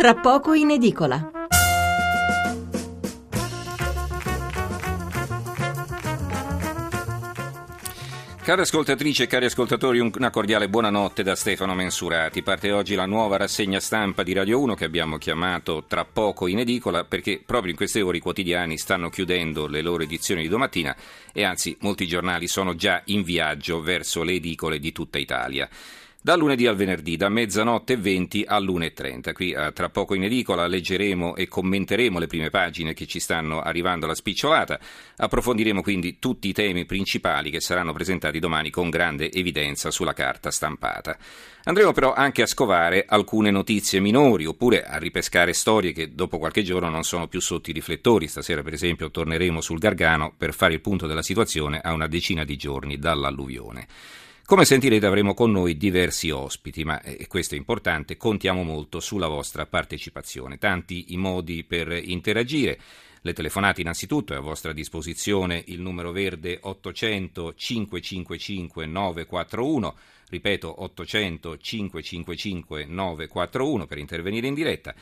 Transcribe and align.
Tra 0.00 0.14
poco 0.14 0.54
in 0.54 0.70
edicola. 0.70 1.30
Cari 8.42 8.60
ascoltatrici 8.62 9.24
e 9.24 9.26
cari 9.26 9.44
ascoltatori, 9.44 9.98
una 9.98 10.30
cordiale 10.30 10.70
buonanotte 10.70 11.22
da 11.22 11.34
Stefano 11.34 11.74
Mensurati. 11.74 12.42
Parte 12.42 12.72
oggi 12.72 12.94
la 12.94 13.04
nuova 13.04 13.36
rassegna 13.36 13.78
stampa 13.78 14.22
di 14.22 14.32
Radio 14.32 14.58
1 14.60 14.74
che 14.74 14.86
abbiamo 14.86 15.18
chiamato 15.18 15.84
tra 15.86 16.06
poco 16.06 16.46
in 16.46 16.60
edicola 16.60 17.04
perché 17.04 17.42
proprio 17.44 17.72
in 17.72 17.76
queste 17.76 18.00
ore 18.00 18.16
i 18.16 18.20
quotidiani 18.20 18.78
stanno 18.78 19.10
chiudendo 19.10 19.66
le 19.66 19.82
loro 19.82 20.02
edizioni 20.02 20.40
di 20.40 20.48
domattina 20.48 20.96
e 21.30 21.44
anzi 21.44 21.76
molti 21.80 22.06
giornali 22.06 22.48
sono 22.48 22.74
già 22.74 23.02
in 23.04 23.22
viaggio 23.22 23.82
verso 23.82 24.22
le 24.22 24.32
edicole 24.32 24.78
di 24.78 24.92
tutta 24.92 25.18
Italia. 25.18 25.68
Da 26.22 26.36
lunedì 26.36 26.66
al 26.66 26.76
venerdì, 26.76 27.16
da 27.16 27.30
mezzanotte 27.30 27.94
e 27.94 27.96
20 27.96 28.44
all'1.30. 28.46 29.32
Qui 29.32 29.54
a, 29.54 29.72
tra 29.72 29.88
poco 29.88 30.14
in 30.14 30.24
edicola 30.24 30.66
leggeremo 30.66 31.34
e 31.34 31.48
commenteremo 31.48 32.18
le 32.18 32.26
prime 32.26 32.50
pagine 32.50 32.92
che 32.92 33.06
ci 33.06 33.18
stanno 33.18 33.62
arrivando 33.62 34.04
alla 34.04 34.14
spicciolata. 34.14 34.78
Approfondiremo 35.16 35.80
quindi 35.80 36.18
tutti 36.18 36.48
i 36.48 36.52
temi 36.52 36.84
principali 36.84 37.48
che 37.48 37.62
saranno 37.62 37.94
presentati 37.94 38.38
domani 38.38 38.68
con 38.68 38.90
grande 38.90 39.32
evidenza 39.32 39.90
sulla 39.90 40.12
carta 40.12 40.50
stampata. 40.50 41.16
Andremo 41.64 41.92
però 41.92 42.12
anche 42.12 42.42
a 42.42 42.46
scovare 42.46 43.06
alcune 43.08 43.50
notizie 43.50 43.98
minori 43.98 44.44
oppure 44.44 44.84
a 44.84 44.98
ripescare 44.98 45.54
storie 45.54 45.92
che 45.92 46.14
dopo 46.14 46.36
qualche 46.36 46.62
giorno 46.62 46.90
non 46.90 47.02
sono 47.02 47.28
più 47.28 47.40
sotto 47.40 47.70
i 47.70 47.72
riflettori. 47.72 48.28
Stasera, 48.28 48.62
per 48.62 48.74
esempio, 48.74 49.10
torneremo 49.10 49.62
sul 49.62 49.78
Gargano 49.78 50.34
per 50.36 50.52
fare 50.52 50.74
il 50.74 50.82
punto 50.82 51.06
della 51.06 51.22
situazione 51.22 51.80
a 51.80 51.94
una 51.94 52.08
decina 52.08 52.44
di 52.44 52.58
giorni 52.58 52.98
dall'alluvione. 52.98 53.86
Come 54.50 54.64
sentirete 54.64 55.06
avremo 55.06 55.32
con 55.32 55.52
noi 55.52 55.76
diversi 55.76 56.28
ospiti, 56.30 56.82
ma 56.82 57.00
e 57.02 57.28
questo 57.28 57.54
è 57.54 57.56
importante, 57.56 58.16
contiamo 58.16 58.64
molto 58.64 58.98
sulla 58.98 59.28
vostra 59.28 59.64
partecipazione. 59.66 60.58
Tanti 60.58 61.12
i 61.12 61.16
modi 61.16 61.62
per 61.62 61.92
interagire. 61.92 62.76
Le 63.20 63.32
telefonate 63.32 63.80
innanzitutto 63.80 64.32
è 64.32 64.36
a 64.36 64.40
vostra 64.40 64.72
disposizione 64.72 65.62
il 65.68 65.80
numero 65.80 66.10
verde 66.10 66.58
800 66.60 67.54
555 67.54 68.86
941, 68.86 69.96
ripeto 70.30 70.82
800 70.82 71.56
555 71.56 72.86
941 72.86 73.86
per 73.86 73.98
intervenire 73.98 74.48
in 74.48 74.54
diretta 74.54 74.92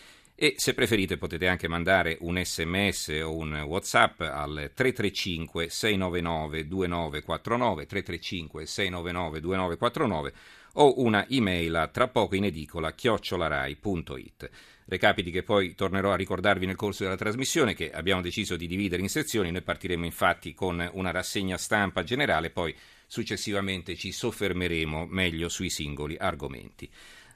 e 0.41 0.55
se 0.57 0.73
preferite 0.73 1.17
potete 1.17 1.49
anche 1.49 1.67
mandare 1.67 2.17
un 2.21 2.41
sms 2.41 3.23
o 3.25 3.35
un 3.35 3.55
whatsapp 3.67 4.21
al 4.21 4.71
335 4.73 5.69
699 5.69 6.69
2949 6.69 7.87
335 7.87 8.65
699 8.65 9.41
2949 9.41 10.33
o 10.75 11.01
una 11.03 11.27
email 11.29 11.75
a 11.75 11.89
tra 11.89 12.07
poco 12.07 12.37
in 12.37 12.45
edicola 12.45 12.93
chiocciolarai.it. 12.93 14.51
Recapiti 14.85 15.33
che 15.33 15.43
poi 15.43 15.75
tornerò 15.75 16.13
a 16.13 16.17
ricordarvi 16.17 16.67
nel 16.67 16.77
corso 16.77 17.03
della 17.03 17.17
trasmissione 17.17 17.75
che 17.75 17.91
abbiamo 17.91 18.21
deciso 18.23 18.57
di 18.57 18.69
dividere 18.69 19.03
in 19.03 19.09
sezioni, 19.09 19.51
noi 19.51 19.63
partiremo 19.63 20.05
infatti 20.05 20.55
con 20.55 20.89
una 20.93 21.11
rassegna 21.11 21.57
stampa 21.57 22.05
generale, 22.05 22.51
poi 22.51 22.73
successivamente 23.09 23.97
ci 23.97 24.13
soffermeremo 24.13 25.07
meglio 25.07 25.49
sui 25.49 25.69
singoli 25.69 26.17
argomenti. 26.17 26.89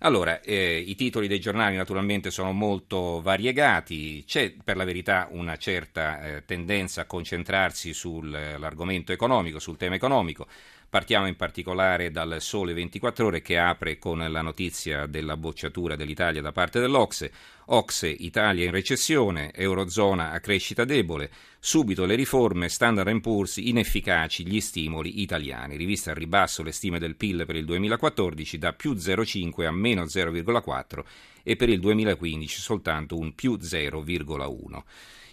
Allora, 0.05 0.41
eh, 0.41 0.83
i 0.85 0.97
titoli 0.97 1.29
dei 1.29 1.39
giornali 1.39 1.77
naturalmente 1.77 2.33
sono 2.33 2.51
molto 2.51 3.21
variegati, 3.21 4.25
c'è 4.27 4.53
per 4.53 4.77
la 4.77 4.83
verità 4.83 5.29
una 5.31 5.57
certa 5.57 6.21
eh, 6.39 6.45
tendenza 6.45 7.03
a 7.03 7.05
concentrarsi 7.05 7.93
sull'argomento 7.95 9.13
economico, 9.13 9.61
sul 9.61 9.77
tema 9.77 9.95
economico. 9.95 10.49
Partiamo 10.93 11.27
in 11.27 11.37
particolare 11.37 12.11
dal 12.11 12.37
Sole 12.39 12.75
24 12.75 13.25
Ore 13.25 13.41
che 13.41 13.57
apre 13.57 13.97
con 13.97 14.19
la 14.19 14.43
notizia 14.43 15.07
della 15.07 15.39
bocciatura 15.39 15.97
dell'Italia 15.97 16.43
da 16.43 16.53
parte 16.53 16.81
dell'Ocse. 16.81 17.33
Ocse, 17.69 18.09
Italia 18.11 18.67
in 18.67 18.73
recessione, 18.73 19.55
Eurozona 19.55 20.33
a 20.33 20.41
crescita 20.41 20.85
debole, 20.85 21.31
subito 21.59 22.05
le 22.05 22.15
riforme, 22.15 22.69
Standard 22.69 23.21
Poor's 23.23 23.57
inefficaci 23.57 24.47
gli 24.47 24.61
stimoli 24.61 25.23
italiani. 25.23 25.79
Rivista 25.79 26.11
al 26.11 26.17
ribasso 26.17 26.63
le 26.63 26.73
stime 26.73 26.99
del 26.99 27.17
PIL 27.17 27.47
per 27.47 27.57
il 27.57 27.65
2014 27.65 28.59
da 28.59 28.75
più 28.75 28.93
0,5 28.93 29.65
a 29.65 29.71
meno 29.71 30.03
0,4 30.03 31.05
e 31.43 31.57
per 31.57 31.71
il 31.71 31.81
2015 31.81 32.61
soltanto 32.61 33.17
un 33.17 33.35
più 33.35 33.55
0,1. 33.55 34.83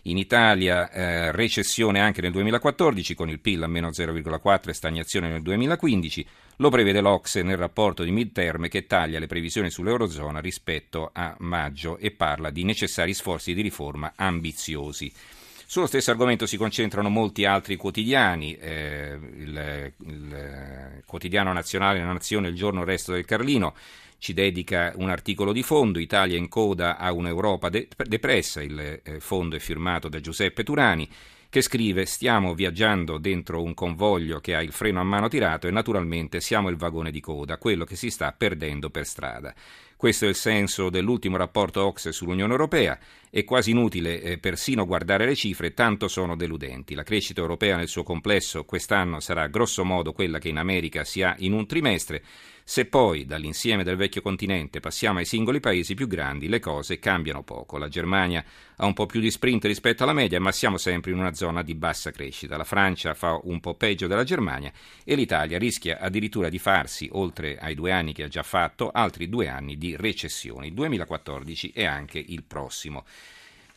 In 0.03 0.17
Italia 0.17 0.89
eh, 0.89 1.31
recessione 1.31 1.99
anche 1.99 2.21
nel 2.21 2.31
2014 2.31 3.15
con 3.15 3.29
il 3.29 3.39
PIL 3.39 3.63
a 3.63 3.67
meno 3.67 3.89
0,4 3.89 4.69
e 4.69 4.73
stagnazione 4.73 5.27
nel 5.27 5.41
2015, 5.41 6.25
lo 6.57 6.69
prevede 6.69 7.01
l'Ocse 7.01 7.43
nel 7.43 7.57
rapporto 7.57 8.03
di 8.03 8.11
midterm 8.11 8.67
che 8.69 8.85
taglia 8.85 9.19
le 9.19 9.27
previsioni 9.27 9.69
sull'Eurozona 9.69 10.39
rispetto 10.39 11.09
a 11.11 11.35
maggio 11.39 11.97
e 11.97 12.11
parla 12.11 12.49
di 12.49 12.63
necessari 12.63 13.13
sforzi 13.13 13.53
di 13.53 13.61
riforma 13.61 14.13
ambiziosi. 14.15 15.11
Sullo 15.69 15.85
stesso 15.85 16.09
argomento 16.09 16.47
si 16.47 16.57
concentrano 16.57 17.09
molti 17.09 17.45
altri 17.45 17.75
quotidiani, 17.75 18.55
eh, 18.55 19.19
il, 19.37 19.93
il, 19.99 21.03
quotidiano 21.05 21.53
nazionale 21.53 21.99
La 21.99 22.11
Nazione, 22.11 22.47
il 22.47 22.55
giorno, 22.55 22.79
il 22.79 22.87
resto 22.87 23.11
del 23.11 23.23
Carlino, 23.23 23.75
ci 24.17 24.33
dedica 24.33 24.93
un 24.95 25.11
articolo 25.11 25.53
di 25.53 25.61
fondo, 25.61 25.99
Italia 25.99 26.39
in 26.39 26.47
coda 26.47 26.97
a 26.97 27.11
un'Europa 27.11 27.69
de- 27.69 27.87
depressa, 28.03 28.63
il 28.63 28.79
eh, 28.79 29.19
fondo 29.19 29.57
è 29.57 29.59
firmato 29.59 30.09
da 30.09 30.19
Giuseppe 30.19 30.63
Turani, 30.63 31.07
che 31.49 31.61
scrive 31.61 32.05
stiamo 32.05 32.53
viaggiando 32.53 33.17
dentro 33.17 33.63
un 33.63 33.73
convoglio 33.73 34.39
che 34.39 34.53
ha 34.53 34.61
il 34.61 34.71
freno 34.71 34.99
a 34.99 35.03
mano 35.03 35.27
tirato 35.27 35.67
e 35.67 35.71
naturalmente 35.71 36.41
siamo 36.41 36.69
il 36.69 36.75
vagone 36.75 37.09
di 37.09 37.19
coda, 37.19 37.57
quello 37.57 37.85
che 37.85 37.95
si 37.95 38.11
sta 38.11 38.31
perdendo 38.31 38.91
per 38.91 39.05
strada. 39.05 39.53
Questo 39.97 40.25
è 40.25 40.29
il 40.29 40.35
senso 40.35 40.89
dell'ultimo 40.89 41.35
rapporto 41.35 41.83
Ox 41.85 42.09
sull'Unione 42.09 42.51
Europea. 42.51 42.97
È 43.29 43.43
quasi 43.43 43.71
inutile 43.71 44.21
eh, 44.21 44.37
persino 44.37 44.85
guardare 44.85 45.25
le 45.25 45.35
cifre, 45.35 45.73
tanto 45.73 46.07
sono 46.07 46.37
deludenti. 46.37 46.93
La 46.93 47.03
crescita 47.03 47.41
europea 47.41 47.75
nel 47.75 47.89
suo 47.89 48.03
complesso 48.03 48.63
quest'anno 48.63 49.19
sarà 49.19 49.47
grosso 49.47 49.83
modo 49.83 50.13
quella 50.13 50.37
che 50.37 50.47
in 50.49 50.57
America 50.57 51.03
si 51.03 51.21
ha 51.21 51.35
in 51.39 51.51
un 51.51 51.65
trimestre. 51.65 52.23
Se 52.69 52.85
poi 52.85 53.25
dall'insieme 53.25 53.83
del 53.83 53.95
vecchio 53.95 54.21
continente 54.21 54.79
passiamo 54.79 55.17
ai 55.17 55.25
singoli 55.25 55.59
paesi 55.59 55.95
più 55.95 56.05
grandi, 56.05 56.47
le 56.47 56.59
cose 56.59 56.99
cambiano 56.99 57.41
poco. 57.41 57.79
La 57.79 57.87
Germania 57.87 58.45
ha 58.75 58.85
un 58.85 58.93
po' 58.93 59.07
più 59.07 59.19
di 59.19 59.31
sprint 59.31 59.65
rispetto 59.65 60.03
alla 60.03 60.13
media, 60.13 60.39
ma 60.39 60.51
siamo 60.51 60.77
sempre 60.77 61.09
in 61.09 61.17
una 61.17 61.33
zona 61.33 61.63
di 61.63 61.73
bassa 61.73 62.11
crescita. 62.11 62.57
La 62.57 62.63
Francia 62.63 63.15
fa 63.15 63.39
un 63.41 63.59
po' 63.59 63.73
peggio 63.73 64.05
della 64.05 64.23
Germania 64.23 64.71
e 65.03 65.15
l'Italia 65.15 65.57
rischia 65.57 65.97
addirittura 65.97 66.47
di 66.47 66.59
farsi, 66.59 67.09
oltre 67.13 67.57
ai 67.57 67.73
due 67.73 67.91
anni 67.91 68.13
che 68.13 68.21
ha 68.21 68.27
già 68.27 68.43
fatto, 68.43 68.91
altri 68.91 69.29
due 69.29 69.47
anni 69.47 69.75
di 69.75 69.95
recessione, 69.95 70.67
il 70.67 70.73
2014 70.75 71.71
e 71.71 71.85
anche 71.85 72.23
il 72.23 72.43
prossimo. 72.43 73.03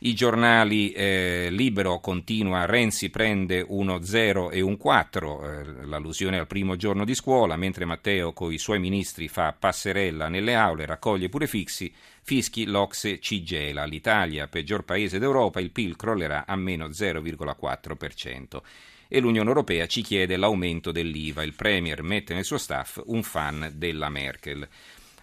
I 0.05 0.13
giornali 0.13 0.91
eh, 0.91 1.47
Libero 1.49 2.01
continua, 2.01 2.65
Renzi 2.65 3.09
prende 3.09 3.63
uno 3.65 4.03
0 4.03 4.51
e 4.51 4.59
un 4.59 4.75
4, 4.75 5.49
eh, 5.49 5.85
l'allusione 5.85 6.37
al 6.37 6.45
primo 6.45 6.75
giorno 6.75 7.05
di 7.05 7.15
scuola, 7.15 7.55
mentre 7.55 7.85
Matteo 7.85 8.33
con 8.33 8.51
i 8.51 8.57
suoi 8.57 8.79
ministri 8.79 9.29
fa 9.29 9.55
passerella 9.57 10.27
nelle 10.27 10.55
aule, 10.55 10.85
raccoglie 10.85 11.29
pure 11.29 11.47
fissi, 11.47 11.89
fischi, 12.21 12.65
l'Ocse 12.65 13.21
ci 13.21 13.43
gela. 13.43 13.85
L'Italia, 13.85 14.47
peggior 14.47 14.83
paese 14.83 15.19
d'Europa, 15.19 15.61
il 15.61 15.71
PIL 15.71 15.95
crollerà 15.95 16.43
a 16.45 16.57
meno 16.57 16.87
0,4% 16.89 18.61
e 19.07 19.19
l'Unione 19.21 19.47
Europea 19.47 19.85
ci 19.85 20.01
chiede 20.01 20.35
l'aumento 20.35 20.91
dell'IVA. 20.91 21.43
Il 21.43 21.53
Premier 21.53 22.03
mette 22.03 22.33
nel 22.33 22.43
suo 22.43 22.57
staff 22.57 23.01
un 23.05 23.23
fan 23.23 23.71
della 23.73 24.09
Merkel. 24.09 24.67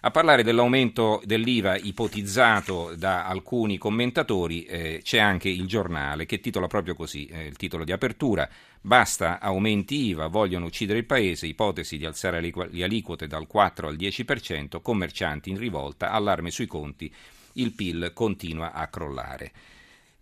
A 0.03 0.09
parlare 0.09 0.41
dell'aumento 0.41 1.21
dell'IVA 1.25 1.77
ipotizzato 1.77 2.95
da 2.97 3.27
alcuni 3.27 3.77
commentatori 3.77 4.63
eh, 4.63 5.01
c'è 5.03 5.19
anche 5.19 5.47
il 5.47 5.67
giornale 5.67 6.25
che 6.25 6.39
titola 6.39 6.65
proprio 6.65 6.95
così, 6.95 7.27
eh, 7.27 7.45
il 7.45 7.55
titolo 7.55 7.83
di 7.83 7.91
apertura, 7.91 8.49
basta 8.81 9.39
aumenti 9.39 10.07
IVA, 10.07 10.25
vogliono 10.25 10.65
uccidere 10.65 10.97
il 10.97 11.05
paese, 11.05 11.45
ipotesi 11.45 11.99
di 11.99 12.07
alzare 12.07 12.41
le 12.41 12.83
aliquote 12.83 13.27
dal 13.27 13.45
4 13.45 13.89
al 13.89 13.95
10%, 13.95 14.81
commercianti 14.81 15.51
in 15.51 15.59
rivolta, 15.59 16.09
allarme 16.09 16.49
sui 16.49 16.65
conti, 16.65 17.13
il 17.53 17.73
PIL 17.73 18.09
continua 18.11 18.73
a 18.73 18.87
crollare. 18.87 19.51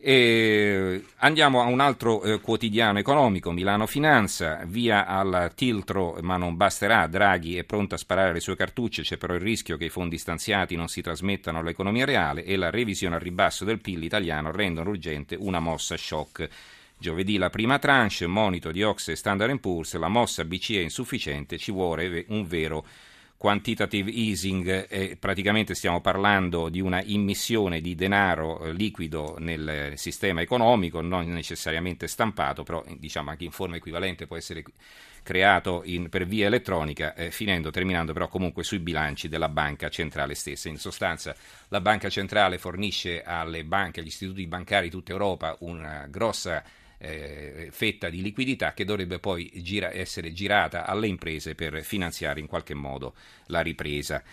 E 0.01 1.03
andiamo 1.17 1.61
a 1.61 1.65
un 1.65 1.81
altro 1.81 2.23
eh, 2.23 2.39
quotidiano 2.39 2.99
economico, 2.99 3.51
Milano 3.51 3.85
Finanza, 3.85 4.61
via 4.65 5.05
al 5.05 5.51
tiltro, 5.55 6.17
ma 6.21 6.37
non 6.37 6.55
basterà, 6.55 7.05
Draghi 7.07 7.57
è 7.57 7.65
pronto 7.65 7.95
a 7.95 7.97
sparare 7.97 8.31
le 8.31 8.39
sue 8.39 8.55
cartucce, 8.55 9.01
c'è 9.01 9.17
però 9.17 9.33
il 9.33 9.41
rischio 9.41 9.75
che 9.75 9.85
i 9.85 9.89
fondi 9.89 10.17
stanziati 10.17 10.77
non 10.77 10.87
si 10.87 11.01
trasmettano 11.01 11.59
all'economia 11.59 12.05
reale 12.05 12.45
e 12.45 12.55
la 12.55 12.69
revisione 12.69 13.15
al 13.15 13.21
ribasso 13.21 13.65
del 13.65 13.81
PIL 13.81 14.01
italiano 14.01 14.51
rendono 14.51 14.91
urgente 14.91 15.35
una 15.37 15.59
mossa 15.59 15.97
shock. 15.97 16.47
Giovedì 16.97 17.37
la 17.37 17.49
prima 17.49 17.77
tranche, 17.77 18.25
monito 18.25 18.71
di 18.71 18.81
Ox 18.83 19.09
e 19.09 19.17
Standard 19.17 19.59
Poor's, 19.59 19.97
la 19.97 20.07
mossa 20.07 20.45
BCE 20.45 20.79
è 20.79 20.83
insufficiente, 20.83 21.57
ci 21.57 21.73
vuole 21.73 22.23
un 22.29 22.47
vero 22.47 22.85
quantitative 23.39 24.11
easing, 24.11 24.87
eh, 24.89 25.15
praticamente 25.17 25.73
stiamo 25.73 26.01
parlando 26.01 26.67
di 26.67 26.81
una 26.81 27.01
immissione 27.01 27.79
di 27.79 27.95
denaro 27.95 28.65
eh, 28.65 28.73
liquido 28.73 29.37
nel 29.39 29.93
sistema 29.95 30.41
economico, 30.41 30.99
non 30.99 31.25
necessariamente 31.29 32.07
stampato, 32.07 32.63
però 32.63 32.83
diciamo 32.97 33.29
anche 33.29 33.45
in 33.45 33.51
forma 33.51 33.77
equivalente 33.77 34.27
può 34.27 34.35
essere 34.35 34.61
creato 35.23 35.83
in, 35.85 36.09
per 36.09 36.25
via 36.25 36.47
elettronica, 36.47 37.13
eh, 37.13 37.31
finendo, 37.31 37.71
terminando 37.71 38.11
però 38.11 38.27
comunque 38.27 38.65
sui 38.65 38.79
bilanci 38.79 39.29
della 39.29 39.47
banca 39.47 39.87
centrale 39.87 40.35
stessa. 40.35 40.67
In 40.67 40.77
sostanza 40.77 41.33
la 41.69 41.79
banca 41.79 42.09
centrale 42.09 42.57
fornisce 42.57 43.23
alle 43.23 43.63
banche, 43.63 44.01
agli 44.01 44.07
istituti 44.07 44.45
bancari 44.47 44.89
di 44.89 44.91
tutta 44.91 45.13
Europa 45.13 45.55
una 45.61 46.07
grossa 46.09 46.61
eh, 46.99 47.69
fetta 47.71 48.09
di 48.09 48.21
liquidità 48.21 48.73
che 48.73 48.85
dovrebbe 48.85 49.19
poi 49.19 49.51
gira- 49.55 49.91
essere 49.91 50.31
girata 50.31 50.85
alle 50.85 51.07
imprese 51.07 51.55
per 51.55 51.83
finanziare 51.83 52.39
in 52.39 52.47
qualche 52.47 52.73
modo 52.73 53.15
la 53.47 53.61
ripresa. 53.61 54.23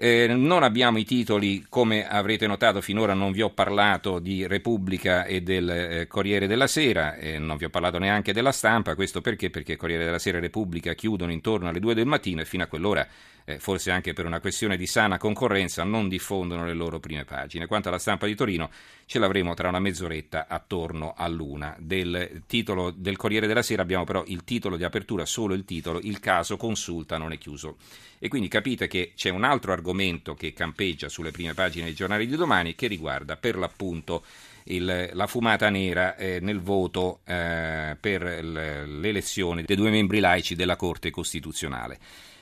Eh, 0.00 0.28
non 0.28 0.62
abbiamo 0.62 0.98
i 0.98 1.04
titoli, 1.04 1.66
come 1.68 2.06
avrete 2.08 2.46
notato 2.46 2.80
finora 2.80 3.14
non 3.14 3.32
vi 3.32 3.42
ho 3.42 3.50
parlato 3.50 4.20
di 4.20 4.46
Repubblica 4.46 5.24
e 5.24 5.40
del 5.40 5.68
eh, 5.68 6.06
Corriere 6.06 6.46
della 6.46 6.68
Sera, 6.68 7.16
eh, 7.16 7.40
non 7.40 7.56
vi 7.56 7.64
ho 7.64 7.68
parlato 7.68 7.98
neanche 7.98 8.32
della 8.32 8.52
stampa, 8.52 8.94
questo 8.94 9.20
perché? 9.20 9.50
Perché 9.50 9.74
Corriere 9.74 10.04
della 10.04 10.20
Sera 10.20 10.38
e 10.38 10.40
Repubblica 10.40 10.94
chiudono 10.94 11.32
intorno 11.32 11.68
alle 11.68 11.80
2 11.80 11.94
del 11.94 12.06
mattino 12.06 12.40
e 12.40 12.44
fino 12.44 12.62
a 12.62 12.68
quell'ora 12.68 13.08
eh, 13.48 13.58
forse 13.58 13.90
anche 13.90 14.12
per 14.12 14.26
una 14.26 14.40
questione 14.40 14.76
di 14.76 14.86
sana 14.86 15.16
concorrenza, 15.16 15.82
non 15.82 16.06
diffondono 16.06 16.66
le 16.66 16.74
loro 16.74 17.00
prime 17.00 17.24
pagine. 17.24 17.64
Quanto 17.66 17.88
alla 17.88 17.98
stampa 17.98 18.26
di 18.26 18.34
Torino, 18.34 18.70
ce 19.06 19.18
l'avremo 19.18 19.54
tra 19.54 19.68
una 19.68 19.80
mezz'oretta 19.80 20.46
attorno 20.48 21.14
all'una. 21.16 21.74
Del 21.78 22.42
titolo 22.46 22.90
del 22.90 23.16
Corriere 23.16 23.46
della 23.46 23.62
Sera 23.62 23.80
abbiamo 23.80 24.04
però 24.04 24.22
il 24.26 24.44
titolo 24.44 24.76
di 24.76 24.84
apertura, 24.84 25.24
solo 25.24 25.54
il 25.54 25.64
titolo, 25.64 25.98
il 26.02 26.20
caso 26.20 26.58
consulta 26.58 27.16
non 27.16 27.32
è 27.32 27.38
chiuso. 27.38 27.76
E 28.18 28.28
quindi 28.28 28.48
capite 28.48 28.86
che 28.86 29.12
c'è 29.16 29.30
un 29.30 29.44
altro 29.44 29.72
argomento 29.72 29.87
che 30.34 30.52
campeggia 30.52 31.08
sulle 31.08 31.30
prime 31.30 31.54
pagine 31.54 31.86
dei 31.86 31.94
giornali 31.94 32.26
di 32.26 32.36
domani 32.36 32.74
che 32.74 32.86
riguarda 32.86 33.36
per 33.36 33.56
l'appunto 33.56 34.24
il, 34.64 35.10
la 35.12 35.26
fumata 35.26 35.68
nera 35.70 36.16
eh, 36.16 36.40
nel 36.40 36.60
voto 36.60 37.20
eh, 37.24 37.96
per 37.98 38.22
l'elezione 38.22 39.62
dei 39.62 39.76
due 39.76 39.90
membri 39.90 40.20
laici 40.20 40.54
della 40.54 40.76
Corte 40.76 41.10
Costituzionale. 41.10 41.98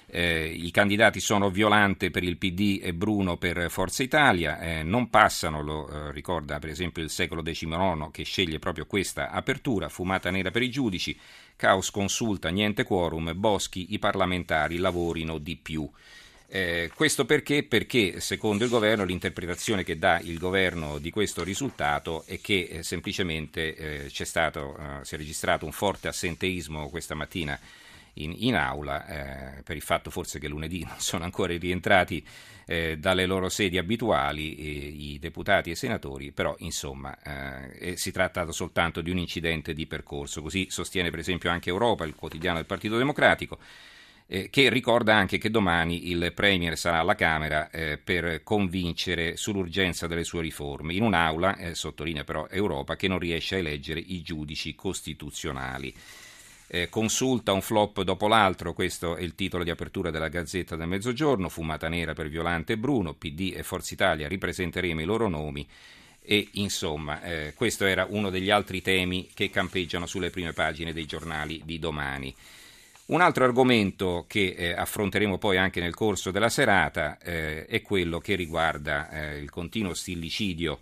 Eh, 0.09 0.47
I 0.47 0.71
candidati 0.71 1.19
sono 1.19 1.51
Violante 1.51 2.11
per 2.11 2.23
il 2.23 2.37
PD 2.37 2.79
e 2.81 2.95
Bruno 2.95 3.37
per 3.39 3.69
Forza 3.71 4.05
Italia, 4.05 4.61
eh, 4.61 4.83
non 4.85 5.11
passano, 5.11 5.63
lo 5.63 5.89
eh, 5.89 6.13
ricorda 6.13 6.61
per 6.61 6.71
esempio 6.71 7.03
il 7.03 7.11
secolo 7.11 7.43
XIX 7.43 8.09
che 8.13 8.23
sceglie 8.23 8.61
proprio 8.61 8.87
questa 8.87 9.31
apertura, 9.31 9.89
fumata 9.89 10.31
nera 10.31 10.53
per 10.53 10.63
i 10.63 10.71
giudici, 10.71 11.19
caos 11.57 11.91
consulta, 11.91 12.51
niente 12.51 12.85
quorum, 12.85 13.33
Boschi, 13.35 13.95
i 13.95 13.99
parlamentari 13.99 14.77
lavorino 14.77 15.39
di 15.39 15.57
più. 15.57 15.91
Eh, 16.49 16.93
questo 16.95 17.25
perché? 17.25 17.65
Perché 17.65 18.21
secondo 18.21 18.63
il 18.63 18.71
governo 18.71 19.05
l'interpretazione 19.05 19.83
che 19.83 19.99
dà 19.99 20.21
il 20.21 20.39
governo 20.39 20.99
di 20.99 21.11
questo 21.11 21.43
risultato 21.43 22.23
è 22.25 22.41
che 22.41 22.69
eh, 22.71 22.83
semplicemente 22.85 24.07
eh, 24.07 24.25
stato, 24.25 24.77
eh, 24.79 25.05
si 25.05 25.17
è 25.17 25.19
registrato 25.19 25.65
un 25.65 25.73
forte 25.73 26.07
assenteismo 26.07 26.89
questa 26.89 27.17
mattina 27.17 27.59
in, 28.15 28.33
in 28.39 28.55
aula, 28.55 29.59
eh, 29.59 29.63
per 29.63 29.75
il 29.75 29.83
fatto 29.83 30.11
forse 30.11 30.39
che 30.39 30.47
lunedì 30.47 30.85
non 30.87 31.01
sono 31.01 31.25
ancora 31.25 31.57
rientrati 31.57 32.25
eh, 32.65 32.97
dalle 32.97 33.27
loro 33.27 33.49
sedi 33.49 33.77
abituali 33.77 35.15
i 35.15 35.19
deputati 35.19 35.71
e 35.71 35.73
i 35.73 35.77
senatori, 35.77 36.31
però 36.31 36.55
insomma 36.59 37.17
si 37.95 38.11
tratta 38.11 38.51
soltanto 38.51 39.01
di 39.03 39.11
un 39.11 39.19
incidente 39.19 39.73
di 39.73 39.87
percorso, 39.87 40.43
così 40.43 40.67
sostiene 40.71 41.11
per 41.11 41.21
esempio 41.21 41.51
anche 41.51 41.71
Europa, 41.71 42.05
il 42.05 42.15
quotidiano 42.15 42.57
del 42.57 42.67
Partito 42.67 42.97
Democratico. 42.97 43.59
Eh, 44.29 44.51
che 44.51 44.69
ricorda 44.71 45.15
anche 45.15 45.39
che 45.39 45.51
domani 45.51 46.11
il 46.11 46.33
Premier 46.35 46.77
sarà 46.77 46.99
alla 46.99 47.15
Camera 47.15 47.71
eh, 47.71 47.97
per 47.97 48.43
convincere 48.43 49.37
sull'urgenza 49.37 50.07
delle 50.07 50.25
sue 50.25 50.43
riforme, 50.43 50.95
in 50.95 51.03
un'aula, 51.03 51.57
eh, 51.57 51.75
sottolinea 51.75 52.25
però 52.25 52.49
Europa, 52.51 52.97
che 52.97 53.07
non 53.07 53.21
riesce 53.21 53.55
a 53.55 53.59
eleggere 53.59 54.01
i 54.01 54.23
giudici 54.23 54.75
costituzionali 54.75 55.95
eh, 56.69 56.89
consulta 56.89 57.53
un 57.53 57.63
flop 57.63 58.03
dopo 58.03 58.27
l'altro, 58.27 58.73
questo 58.73 59.17
è 59.17 59.23
il 59.23 59.35
titolo 59.35 59.63
di 59.65 59.71
apertura 59.71 60.11
della 60.11 60.29
Gazzetta 60.29 60.77
del 60.77 60.89
Mezzogiorno, 60.89 61.49
fumata 61.49 61.89
nera 61.89 62.13
per 62.13 62.29
Violante 62.29 62.75
e 62.75 62.79
Bruno, 62.79 63.15
PD 63.15 63.53
e 63.55 63.63
Forza 63.63 63.95
Italia, 63.95 64.29
ripresenteremo 64.29 65.01
i 65.01 65.05
loro 65.05 65.29
nomi 65.29 65.67
e 66.29 66.49
insomma 66.55 67.23
eh, 67.23 67.53
questo 67.55 67.85
era 67.85 68.05
uno 68.09 68.31
degli 68.31 68.51
altri 68.51 68.83
temi 68.83 69.29
che 69.33 69.49
campeggiano 69.49 70.07
sulle 70.07 70.31
prime 70.31 70.53
pagine 70.53 70.93
dei 70.93 71.07
giornali 71.07 71.63
di 71.65 71.79
domani. 71.79 72.35
Un 73.07 73.21
altro 73.21 73.45
argomento 73.45 74.25
che 74.27 74.55
eh, 74.57 74.73
affronteremo 74.73 75.39
poi 75.39 75.59
anche 75.59 75.81
nel 75.81 75.95
corso 75.95 76.33
della 76.33 76.49
serata 76.49 77.19
eh, 77.19 77.65
è 77.65 77.81
quello 77.81 78.19
che 78.19 78.35
riguarda 78.35 79.09
eh, 79.11 79.39
il 79.39 79.49
continuo 79.49 79.95
stillicidio 79.95 80.81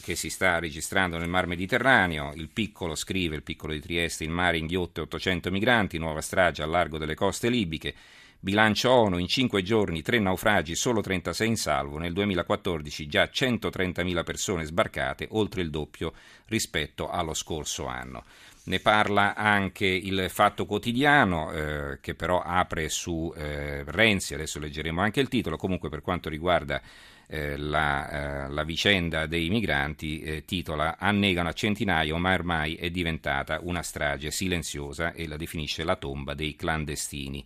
che 0.00 0.14
si 0.14 0.30
sta 0.30 0.60
registrando 0.60 1.18
nel 1.18 1.28
Mar 1.28 1.48
Mediterraneo. 1.48 2.32
Il 2.36 2.48
piccolo 2.48 2.94
scrive, 2.94 3.34
il 3.34 3.42
piccolo 3.42 3.72
di 3.72 3.80
Trieste, 3.80 4.22
il 4.22 4.30
mare 4.30 4.58
inghiotte 4.58 5.00
800 5.00 5.50
migranti, 5.50 5.98
nuova 5.98 6.20
strage 6.20 6.62
al 6.62 6.70
largo 6.70 6.96
delle 6.96 7.16
coste 7.16 7.48
libiche. 7.48 7.92
Bilancio 8.38 8.90
ONU, 8.92 9.18
in 9.18 9.26
cinque 9.26 9.62
giorni 9.62 10.02
tre 10.02 10.20
naufragi, 10.20 10.76
solo 10.76 11.00
36 11.00 11.48
in 11.48 11.56
salvo, 11.56 11.98
nel 11.98 12.12
2014 12.12 13.06
già 13.08 13.24
130.000 13.24 14.22
persone 14.22 14.64
sbarcate, 14.64 15.26
oltre 15.30 15.62
il 15.62 15.70
doppio 15.70 16.12
rispetto 16.46 17.08
allo 17.08 17.34
scorso 17.34 17.86
anno. 17.86 18.22
Ne 18.66 18.80
parla 18.80 19.34
anche 19.34 19.84
il 19.84 20.30
Fatto 20.30 20.64
Quotidiano, 20.64 21.52
eh, 21.52 21.98
che 22.00 22.14
però 22.14 22.40
apre 22.40 22.88
su 22.88 23.30
eh, 23.36 23.84
Renzi, 23.84 24.32
adesso 24.32 24.58
leggeremo 24.58 25.02
anche 25.02 25.20
il 25.20 25.28
titolo, 25.28 25.58
comunque 25.58 25.90
per 25.90 26.00
quanto 26.00 26.30
riguarda 26.30 26.80
eh, 27.26 27.58
la, 27.58 28.46
eh, 28.46 28.48
la, 28.48 28.64
vicenda 28.64 29.26
dei 29.26 29.50
migranti 29.50 30.20
eh, 30.20 30.44
titola 30.46 30.96
Annegano 30.98 31.50
a 31.50 31.52
centinaia, 31.52 32.16
ma 32.16 32.32
ormai 32.32 32.76
è 32.76 32.88
diventata 32.88 33.58
una 33.62 33.82
strage 33.82 34.30
silenziosa 34.30 35.12
e 35.12 35.26
la 35.26 35.36
definisce 35.36 35.84
la 35.84 35.96
tomba 35.96 36.32
dei 36.32 36.56
clandestini. 36.56 37.44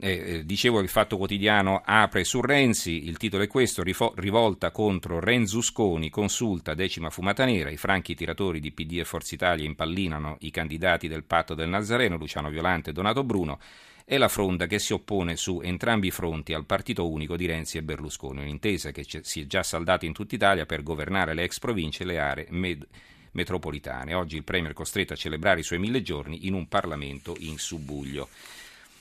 Eh, 0.00 0.10
eh, 0.10 0.44
dicevo 0.44 0.78
il 0.78 0.88
Fatto 0.88 1.16
Quotidiano 1.16 1.82
apre 1.84 2.22
su 2.22 2.40
Renzi, 2.40 3.08
il 3.08 3.16
titolo 3.16 3.42
è 3.42 3.48
questo, 3.48 3.82
rivolta 3.82 4.70
contro 4.70 5.18
Renzusconi, 5.18 6.08
consulta 6.08 6.74
decima 6.74 7.10
fumata 7.10 7.44
nera, 7.44 7.68
i 7.68 7.76
franchi 7.76 8.14
tiratori 8.14 8.60
di 8.60 8.70
PD 8.70 8.98
e 8.98 9.04
Forza 9.04 9.34
Italia 9.34 9.66
impallinano 9.66 10.36
i 10.40 10.50
candidati 10.52 11.08
del 11.08 11.24
patto 11.24 11.54
del 11.54 11.68
Nazareno, 11.68 12.16
Luciano 12.16 12.48
Violante 12.48 12.90
e 12.90 12.92
Donato 12.92 13.24
Bruno, 13.24 13.58
è 14.04 14.16
la 14.18 14.28
fronda 14.28 14.66
che 14.66 14.78
si 14.78 14.92
oppone 14.92 15.34
su 15.34 15.60
entrambi 15.64 16.06
i 16.06 16.12
fronti 16.12 16.54
al 16.54 16.64
partito 16.64 17.10
unico 17.10 17.36
di 17.36 17.46
Renzi 17.46 17.76
e 17.78 17.82
Berlusconi, 17.82 18.40
un'intesa 18.40 18.92
che 18.92 19.04
si 19.04 19.40
è 19.40 19.46
già 19.46 19.64
saldata 19.64 20.06
in 20.06 20.12
tutta 20.12 20.36
Italia 20.36 20.64
per 20.64 20.84
governare 20.84 21.34
le 21.34 21.42
ex 21.42 21.58
province 21.58 22.04
e 22.04 22.06
le 22.06 22.20
aree 22.20 22.46
med- 22.50 22.86
metropolitane. 23.32 24.14
Oggi 24.14 24.36
il 24.36 24.44
Premier 24.44 24.70
è 24.70 24.74
costretto 24.74 25.14
a 25.14 25.16
celebrare 25.16 25.60
i 25.60 25.64
suoi 25.64 25.80
mille 25.80 26.02
giorni 26.02 26.46
in 26.46 26.54
un 26.54 26.68
Parlamento 26.68 27.34
in 27.40 27.58
subbuglio. 27.58 28.28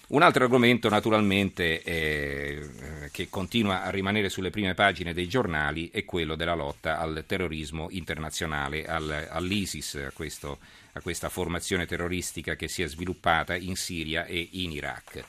Un 0.09 0.21
altro 0.21 0.45
argomento 0.45 0.88
naturalmente 0.88 1.83
eh, 1.83 3.09
che 3.12 3.27
continua 3.30 3.83
a 3.83 3.89
rimanere 3.89 4.30
sulle 4.30 4.51
prime 4.51 4.74
pagine 4.74 5.13
dei 5.13 5.27
giornali 5.27 5.89
è 5.92 6.06
quello 6.06 6.36
della 6.36 6.54
lotta 6.54 6.98
al 6.98 7.25
terrorismo 7.27 7.88
internazionale, 7.89 8.86
al, 8.86 9.27
all'ISIS, 9.29 9.96
a, 9.96 10.12
questo, 10.13 10.60
a 10.93 11.01
questa 11.01 11.27
formazione 11.27 11.86
terroristica 11.86 12.55
che 12.55 12.70
si 12.70 12.84
è 12.84 12.88
sviluppata 12.88 13.53
in 13.58 13.75
Siria 13.75 14.24
e 14.24 14.48
in 14.53 14.72
Iraq. 14.72 15.25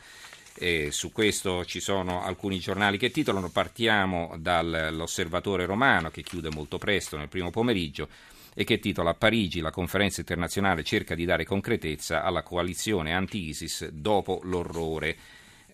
E 0.60 0.88
su 0.90 1.12
questo 1.12 1.64
ci 1.64 1.78
sono 1.78 2.24
alcuni 2.24 2.58
giornali 2.58 2.98
che 2.98 3.12
titolano, 3.12 3.48
partiamo 3.48 4.34
dall'Osservatore 4.38 5.66
Romano 5.66 6.10
che 6.10 6.22
chiude 6.22 6.50
molto 6.50 6.78
presto 6.78 7.16
nel 7.16 7.28
primo 7.28 7.50
pomeriggio 7.50 8.08
e 8.54 8.64
che 8.64 8.80
titola 8.80 9.14
Parigi, 9.14 9.60
la 9.60 9.70
conferenza 9.70 10.18
internazionale 10.18 10.82
cerca 10.82 11.14
di 11.14 11.24
dare 11.24 11.44
concretezza 11.44 12.24
alla 12.24 12.42
coalizione 12.42 13.14
anti-ISIS 13.14 13.90
dopo 13.90 14.40
l'orrore. 14.42 15.16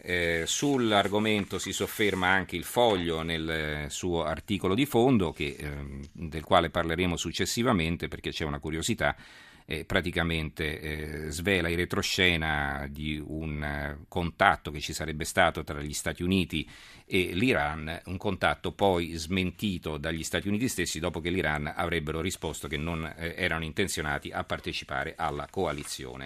Eh, 0.02 0.42
sull'argomento 0.44 1.58
si 1.58 1.72
sofferma 1.72 2.28
anche 2.28 2.56
il 2.56 2.64
foglio 2.64 3.22
nel 3.22 3.86
suo 3.88 4.24
articolo 4.24 4.74
di 4.74 4.84
fondo, 4.84 5.32
che, 5.32 5.56
eh, 5.58 5.70
del 6.12 6.44
quale 6.44 6.68
parleremo 6.68 7.16
successivamente 7.16 8.08
perché 8.08 8.32
c'è 8.32 8.44
una 8.44 8.58
curiosità 8.58 9.16
eh, 9.66 9.84
praticamente 9.84 10.80
eh, 10.80 11.30
svela 11.30 11.68
in 11.68 11.76
retroscena 11.76 12.86
di 12.90 13.22
un 13.24 13.62
eh, 13.62 14.04
contatto 14.08 14.70
che 14.70 14.80
ci 14.80 14.92
sarebbe 14.92 15.24
stato 15.24 15.64
tra 15.64 15.80
gli 15.80 15.92
Stati 15.92 16.22
Uniti 16.22 16.68
e 17.06 17.30
l'Iran, 17.32 18.02
un 18.06 18.16
contatto 18.16 18.72
poi 18.72 19.12
smentito 19.14 19.98
dagli 19.98 20.22
Stati 20.22 20.48
Uniti 20.48 20.68
stessi 20.68 21.00
dopo 21.00 21.20
che 21.20 21.30
l'Iran 21.30 21.72
avrebbero 21.74 22.20
risposto 22.20 22.68
che 22.68 22.76
non 22.76 23.04
eh, 23.04 23.34
erano 23.36 23.64
intenzionati 23.64 24.30
a 24.30 24.44
partecipare 24.44 25.14
alla 25.16 25.46
coalizione. 25.50 26.22